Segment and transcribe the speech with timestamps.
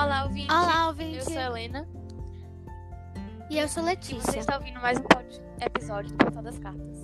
[0.00, 0.52] Olá, ouvinte.
[0.52, 1.16] Olá, ouvinte.
[1.18, 1.88] Eu sou a Helena
[3.50, 4.20] E eu sou e Letícia.
[4.22, 6.98] você está ouvindo mais um episódio do Portal das Cartas.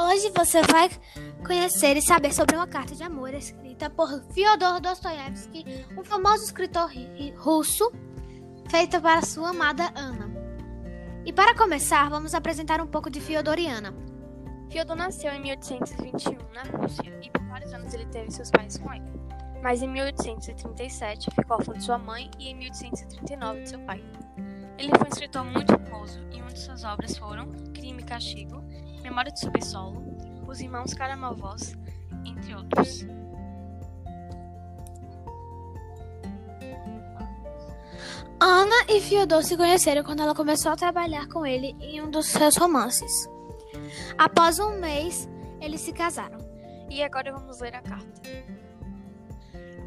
[0.00, 0.88] Hoje você vai
[1.44, 5.64] conhecer e saber sobre uma carta de amor escrita por Fyodor Dostoiévski,
[5.98, 7.90] um famoso escritor ri- russo,
[8.70, 10.30] feita para sua amada Ana.
[11.26, 13.92] E para começar, vamos apresentar um pouco de Fyodoriana.
[14.70, 18.92] Fyodor nasceu em 1821 na Rússia e por vários anos ele teve seus pais com
[18.94, 19.10] ele.
[19.62, 24.02] Mas em 1837 ficou órfão de sua mãe e em 1839 de seu pai.
[24.78, 28.62] Ele foi um escritor muito famoso e uma de suas obras foram Crime e Castigo,
[29.02, 30.02] Memória do Subsolo,
[30.46, 31.60] Os Irmãos Karamazov,
[32.24, 33.04] entre outros.
[38.40, 42.26] Ana e Fyodor se conheceram quando ela começou a trabalhar com ele em um dos
[42.26, 43.28] seus romances.
[44.16, 45.28] Após um mês,
[45.60, 46.38] eles se casaram.
[46.88, 48.22] E agora vamos ler a carta.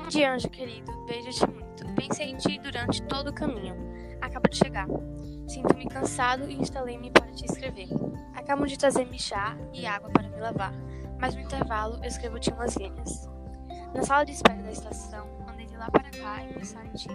[0.10, 1.86] Dia, anjo querido, beijo-te muito.
[1.96, 3.76] Pensei em ti durante todo o caminho.
[4.22, 4.88] Acabo de chegar.
[5.48, 7.88] Sinto-me cansado e instalei-me para te escrever.
[8.36, 10.74] Acabo de trazer-me chá e água para me lavar,
[11.20, 13.30] mas no intervalo escrevo-te umas linhas.
[13.94, 17.10] Na sala de espera da estação, andei de lá para cá e pensar em ti.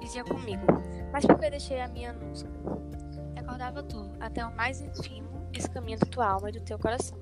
[0.00, 0.66] Dizia comigo,
[1.12, 2.50] mas por que deixei a minha música?
[3.34, 7.18] Recordava tudo, até o mais ínfimo escaminho da tua alma e do teu coração.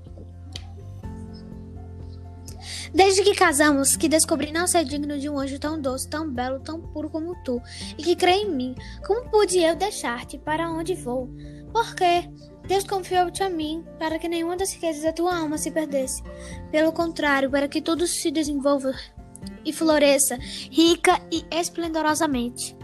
[2.92, 6.60] Desde que casamos, que descobri não ser digno de um anjo tão doce, tão belo,
[6.60, 7.60] tão puro como tu,
[7.96, 8.74] e que crê em mim,
[9.06, 11.28] como pude eu deixar-te para onde vou?
[11.72, 12.28] Por quê?
[12.66, 16.22] Deus confiou-te a mim, para que nenhuma das riquezas da tua alma se perdesse.
[16.70, 18.92] Pelo contrário, para que tudo se desenvolva
[19.64, 20.36] e floresça,
[20.70, 22.79] rica e esplendorosamente.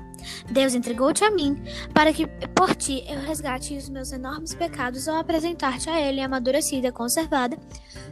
[0.51, 5.17] Deus entregou-te a mim, para que por ti eu resgate os meus enormes pecados ao
[5.17, 7.59] apresentar-te a Ele amadurecida, conservada,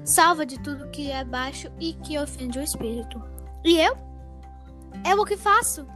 [0.04, 3.22] salva de tudo que é baixo e que ofende o espírito.
[3.64, 3.96] E eu?
[5.04, 5.86] Eu o que faço?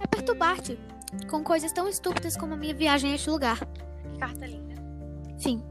[0.00, 0.78] É perturbar-te
[1.28, 3.58] com coisas tão estúpidas como a minha viagem a este lugar.
[3.58, 4.74] Que carta linda.
[5.38, 5.62] Fim.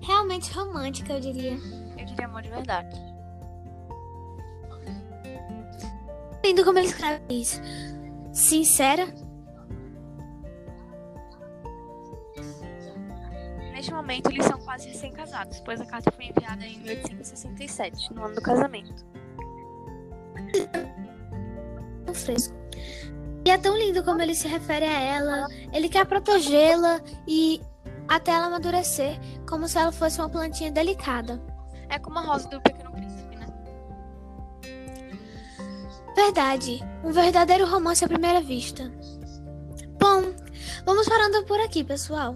[0.00, 1.58] Realmente romântica, eu diria.
[1.96, 3.07] Eu diria amor de verdade.
[6.48, 7.60] Lindo como ele escreve isso.
[8.32, 9.06] Sincera.
[13.74, 18.34] Neste momento, eles são quase recém-casados, pois a carta foi enviada em 1867, no ano
[18.34, 19.04] do casamento.
[22.06, 22.54] tão fresco.
[23.44, 25.46] E é tão lindo como ele se refere a ela.
[25.70, 27.60] Ele quer protegê-la e
[28.08, 31.38] até ela amadurecer, como se ela fosse uma plantinha delicada.
[31.90, 33.27] É como a rosa do Pequeno Príncipe?
[36.18, 38.92] Verdade, um verdadeiro romance à primeira vista.
[40.00, 40.34] Bom,
[40.84, 42.34] vamos parando por aqui, pessoal.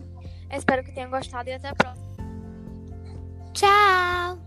[0.52, 2.06] Espero que tenham gostado e até a próxima.
[3.52, 4.41] Tchau!